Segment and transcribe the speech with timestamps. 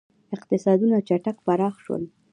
[0.35, 2.03] •اقتصادونه چټک پراخ شول.